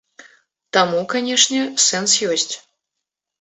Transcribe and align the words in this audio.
Таму, 0.77 1.01
канечне, 1.13 1.61
сэнс 1.85 2.17
ёсць. 2.31 2.49